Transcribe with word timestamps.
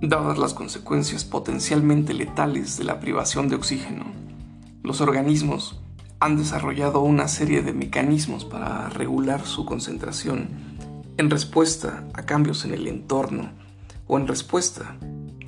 Dadas 0.00 0.38
las 0.38 0.54
consecuencias 0.54 1.24
potencialmente 1.24 2.14
letales 2.14 2.78
de 2.78 2.84
la 2.84 3.00
privación 3.00 3.48
de 3.48 3.56
oxígeno, 3.56 4.04
los 4.84 5.00
organismos 5.00 5.80
han 6.20 6.36
desarrollado 6.36 7.00
una 7.00 7.26
serie 7.26 7.62
de 7.62 7.72
mecanismos 7.72 8.44
para 8.44 8.88
regular 8.90 9.44
su 9.44 9.64
concentración 9.64 10.50
en 11.16 11.30
respuesta 11.30 12.04
a 12.14 12.22
cambios 12.22 12.64
en 12.64 12.74
el 12.74 12.86
entorno 12.86 13.50
o 14.06 14.18
en 14.18 14.28
respuesta 14.28 14.96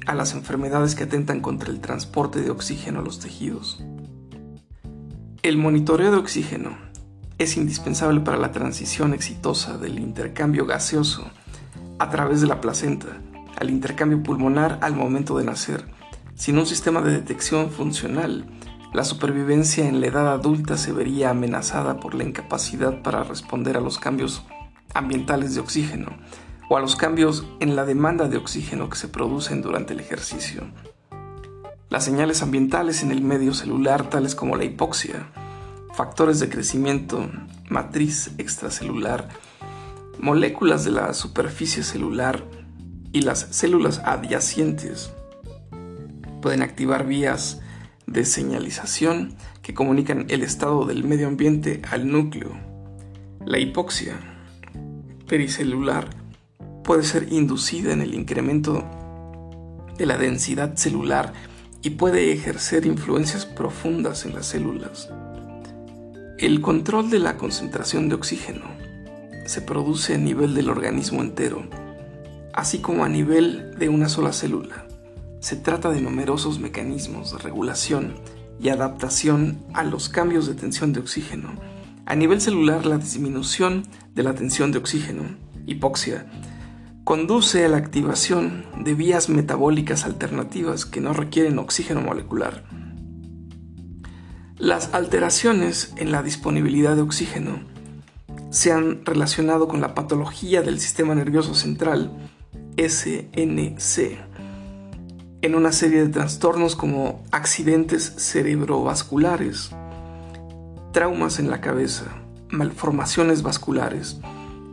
a 0.07 0.17
las 0.17 0.35
enfermedades 0.35 0.97
que 0.97 1.05
atentan 1.05 1.39
contra 1.39 1.71
el 1.71 1.81
transporte 1.81 2.41
de 2.41 2.51
oxígeno 2.51 2.99
a 2.99 3.03
los 3.03 3.21
tejidos. 3.21 3.81
El 5.45 5.59
monitoreo 5.59 6.11
de 6.11 6.17
oxígeno 6.17 6.77
es 7.39 7.57
indispensable 7.57 8.19
para 8.19 8.37
la 8.37 8.51
transición 8.51 9.15
exitosa 9.15 9.79
del 9.79 10.01
intercambio 10.01 10.67
gaseoso 10.67 11.31
a 12.01 12.11
través 12.11 12.41
de 12.41 12.49
la 12.49 12.61
placenta 12.61 13.21
al 13.57 13.71
intercambio 13.71 14.23
pulmonar 14.23 14.79
al 14.83 14.95
momento 14.95 15.37
de 15.39 15.45
nacer. 15.45 15.87
Sin 16.35 16.59
un 16.59 16.67
sistema 16.67 17.01
de 17.03 17.13
detección 17.13 17.71
funcional, 17.71 18.47
la 18.93 19.05
supervivencia 19.05 19.87
en 19.87 20.01
la 20.01 20.09
edad 20.09 20.33
adulta 20.33 20.77
se 20.77 20.93
vería 20.93 21.31
amenazada 21.31 22.01
por 22.01 22.15
la 22.15 22.25
incapacidad 22.25 23.03
para 23.03 23.23
responder 23.23 23.77
a 23.77 23.81
los 23.81 23.99
cambios 23.99 24.45
ambientales 24.95 25.55
de 25.55 25.61
oxígeno 25.61 26.09
o 26.69 26.77
a 26.77 26.81
los 26.81 26.97
cambios 26.97 27.47
en 27.61 27.77
la 27.77 27.85
demanda 27.85 28.29
de 28.29 28.37
oxígeno 28.37 28.89
que 28.89 28.97
se 28.97 29.09
producen 29.09 29.63
durante 29.63 29.93
el 29.93 30.01
ejercicio. 30.01 30.65
Las 31.89 32.05
señales 32.05 32.43
ambientales 32.43 33.03
en 33.03 33.11
el 33.11 33.23
medio 33.23 33.55
celular, 33.55 34.09
tales 34.09 34.35
como 34.35 34.57
la 34.57 34.65
hipoxia, 34.65 35.27
factores 35.95 36.39
de 36.41 36.49
crecimiento, 36.49 37.29
matriz 37.69 38.33
extracelular, 38.39 39.29
moléculas 40.21 40.85
de 40.85 40.93
la 40.93 41.13
superficie 41.15 41.83
celular, 41.83 42.45
y 43.13 43.23
las 43.23 43.41
células 43.51 44.01
adyacentes 44.05 45.13
pueden 46.41 46.63
activar 46.63 47.07
vías 47.07 47.61
de 48.07 48.25
señalización 48.25 49.37
que 49.63 49.75
comunican 49.75 50.27
el 50.29 50.43
estado 50.43 50.85
del 50.85 51.05
medio 51.05 51.29
ambiente 51.29 51.83
al 51.91 52.11
núcleo. 52.11 52.53
La 53.45 53.59
hipoxia 53.59 54.19
pericelular 55.29 56.09
puede 56.83 57.03
ser 57.05 57.33
inducida 57.33 57.93
en 57.93 58.01
el 58.01 58.15
incremento 58.15 58.85
de 59.97 60.07
la 60.07 60.17
densidad 60.17 60.77
celular 60.77 61.33
y 61.83 61.91
puede 61.91 62.33
ejercer 62.33 62.87
influencias 62.87 63.47
profundas 63.47 64.25
en 64.25 64.35
las 64.35 64.47
células. 64.47 65.09
El 66.39 66.61
control 66.61 67.11
de 67.11 67.19
la 67.19 67.37
concentración 67.37 68.09
de 68.09 68.15
oxígeno 68.15 68.65
se 69.47 69.61
produce 69.61 70.15
a 70.15 70.19
nivel 70.19 70.55
del 70.55 70.71
organismo 70.71 71.23
entero 71.23 71.69
así 72.53 72.79
como 72.79 73.05
a 73.05 73.09
nivel 73.09 73.75
de 73.79 73.89
una 73.89 74.09
sola 74.09 74.33
célula. 74.33 74.87
Se 75.41 75.57
trata 75.57 75.91
de 75.91 76.01
numerosos 76.01 76.59
mecanismos 76.59 77.33
de 77.33 77.39
regulación 77.39 78.15
y 78.61 78.69
adaptación 78.69 79.59
a 79.73 79.85
los 79.85 80.09
cambios 80.09 80.47
de 80.47 80.55
tensión 80.55 80.93
de 80.93 81.01
oxígeno. 81.01 81.55
A 82.07 82.15
nivel 82.15 82.41
celular, 82.41 82.87
la 82.87 82.99
disminución 82.99 83.85
de 84.15 84.23
la 84.23 84.35
tensión 84.35 84.73
de 84.73 84.79
oxígeno, 84.79 85.23
hipoxia, 85.67 86.27
conduce 87.05 87.65
a 87.65 87.69
la 87.69 87.79
activación 87.79 88.65
de 88.85 88.95
vías 88.95 89.29
metabólicas 89.29 90.05
alternativas 90.05 90.85
que 90.85 91.01
no 91.01 91.13
requieren 91.13 91.59
oxígeno 91.59 92.01
molecular. 92.03 92.65
Las 94.59 94.93
alteraciones 94.93 95.95
en 95.97 96.13
la 96.13 96.23
disponibilidad 96.23 96.95
de 96.95 97.03
oxígeno 97.03 97.61
se 98.51 98.73
han 98.73 99.07
relacionado 99.07 99.69
con 99.69 99.81
la 99.81 99.95
patología 99.95 100.61
del 100.61 100.81
sistema 100.81 101.15
nervioso 101.15 101.55
central 101.55 102.11
SNC 102.89 104.19
en 105.43 105.55
una 105.55 105.73
serie 105.73 106.03
de 106.03 106.09
trastornos 106.09 106.77
como 106.77 107.23
accidentes 107.31 108.15
cerebrovasculares, 108.17 109.71
traumas 110.93 111.39
en 111.39 111.51
la 111.51 111.61
cabeza, 111.61 112.05
malformaciones 112.49 113.43
vasculares, 113.43 114.21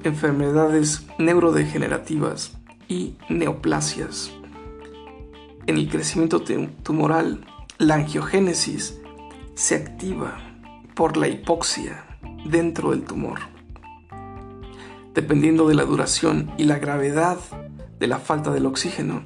enfermedades 0.03 1.05
neurodegenerativas 1.17 2.57
y 2.87 3.15
neoplasias. 3.29 4.31
En 5.65 5.77
el 5.77 5.89
crecimiento 5.89 6.41
tumoral, 6.83 7.45
la 7.77 7.95
angiogénesis 7.95 8.99
se 9.55 9.75
activa 9.75 10.37
por 10.95 11.17
la 11.17 11.27
hipoxia 11.27 12.05
dentro 12.45 12.91
del 12.91 13.03
tumor. 13.03 13.39
Dependiendo 15.13 15.67
de 15.67 15.75
la 15.75 15.83
duración 15.83 16.51
y 16.57 16.63
la 16.63 16.79
gravedad 16.79 17.37
de 17.99 18.07
la 18.07 18.19
falta 18.19 18.51
del 18.51 18.65
oxígeno, 18.65 19.23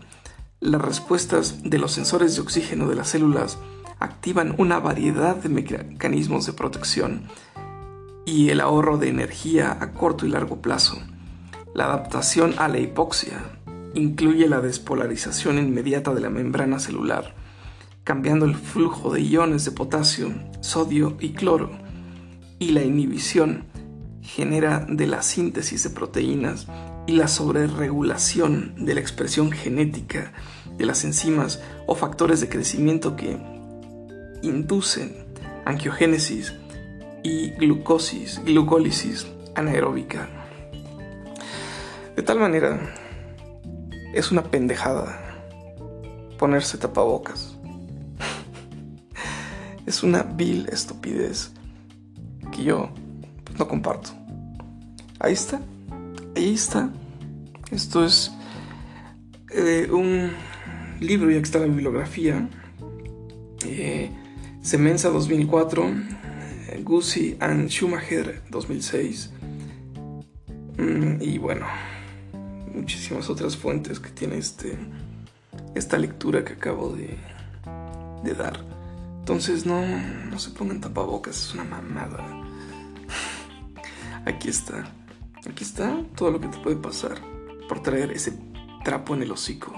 las 0.59 0.82
respuestas 0.82 1.64
de 1.64 1.78
los 1.80 1.92
sensores 1.92 2.36
de 2.36 2.42
oxígeno 2.42 2.88
de 2.88 2.96
las 2.96 3.09
células 3.09 3.58
activan 4.00 4.56
una 4.58 4.80
variedad 4.80 5.36
de 5.36 5.50
mecanismos 5.50 6.46
de 6.46 6.54
protección 6.54 7.24
y 8.26 8.50
el 8.50 8.62
ahorro 8.62 8.98
de 8.98 9.10
energía 9.10 9.78
a 9.80 9.94
corto 9.94 10.26
y 10.26 10.30
largo 10.30 10.62
plazo. 10.62 10.98
La 11.74 11.86
adaptación 11.86 12.54
a 12.58 12.68
la 12.68 12.80
hipoxia 12.80 13.60
incluye 13.94 14.48
la 14.48 14.62
despolarización 14.62 15.58
inmediata 15.58 16.14
de 16.14 16.22
la 16.22 16.30
membrana 16.30 16.80
celular, 16.80 17.36
cambiando 18.04 18.46
el 18.46 18.56
flujo 18.56 19.14
de 19.14 19.22
iones 19.22 19.66
de 19.66 19.72
potasio, 19.72 20.34
sodio 20.62 21.18
y 21.20 21.34
cloro, 21.34 21.72
y 22.60 22.72
la 22.72 22.84
inhibición 22.84 23.66
genera 24.22 24.86
de 24.88 25.08
la 25.08 25.22
síntesis 25.22 25.84
de 25.84 25.90
proteínas 25.90 26.68
y 27.08 27.14
la 27.14 27.28
sobreregulación 27.28 28.86
de 28.86 28.94
la 28.94 29.02
expresión 29.02 29.52
genética 29.52 30.34
de 30.78 30.86
las 30.86 31.04
enzimas 31.04 31.62
o 31.88 31.96
factores 31.96 32.42
de 32.42 32.50
crecimiento 32.50 33.16
que 33.16 33.38
inducen 34.42 35.26
angiogénesis 35.66 36.54
y 37.24 37.52
glucosis, 37.52 38.42
glucólisis 38.44 39.28
anaeróbica. 39.56 40.28
De 42.16 42.24
tal 42.24 42.40
manera, 42.40 42.80
es 44.14 44.31
una 44.31 44.44
pendejada 44.44 45.20
ponerse 46.38 46.78
tapabocas. 46.78 47.58
es 49.86 50.04
una 50.04 50.24
vil 50.24 50.68
estupidez 50.72 51.52
que 52.52 52.64
yo 52.64 52.90
no 53.57 53.67
comparto. 53.67 54.12
Ahí 55.19 55.34
está 55.34 55.62
ahí 56.35 56.53
está. 56.53 56.89
Esto 57.72 58.03
es 58.06 58.31
eh, 59.53 59.88
un 59.91 60.31
libro, 61.00 61.29
ya 61.31 61.38
que 61.38 61.44
está 61.44 61.59
la 61.59 61.66
bibliografía. 61.66 62.50
Eh, 63.66 64.09
Semenza 64.62 65.09
2004, 65.09 65.88
eh, 65.88 66.81
Guzzi 66.84 67.38
and 67.39 67.69
Schumacher 67.69 68.41
2006. 68.50 69.31
Mm, 70.78 71.22
y 71.22 71.38
bueno, 71.38 71.66
muchísimas 72.73 73.29
otras 73.29 73.57
fuentes 73.57 74.00
que 74.00 74.09
tiene 74.09 74.38
este, 74.38 74.78
esta 75.73 75.97
lectura 75.97 76.44
que 76.44 76.53
acabo 76.53 76.89
de, 76.89 77.18
de 78.23 78.33
dar. 78.33 78.59
Entonces 79.19 79.66
no, 79.66 79.81
no 80.29 80.39
se 80.39 80.51
pongan 80.51 80.81
tapabocas, 80.81 81.38
es 81.38 81.53
una 81.53 81.63
mamada. 81.63 82.50
Aquí 84.26 84.50
está. 84.50 84.92
Aquí 85.50 85.64
está 85.64 86.04
todo 86.16 86.32
lo 86.32 86.40
que 86.40 86.48
te 86.48 86.58
puede 86.59 86.76
pasar 86.76 87.16
por 87.68 87.82
traer 87.82 88.12
ese 88.12 88.38
trapo 88.84 89.16
en 89.16 89.24
el 89.24 89.32
hocico. 89.32 89.74